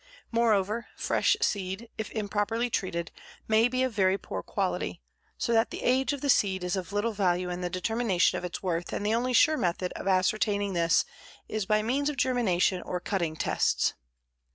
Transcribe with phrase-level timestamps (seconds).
[0.31, 3.11] Moreover, fresh seed, if improperly treated,
[3.47, 4.99] may be of very poor quality,
[5.37, 8.43] so that the age of the seed is of little value in the determination of
[8.43, 11.05] its worth and the only sure method of ascertaining this
[11.47, 13.93] is by means of germination or cutting tests.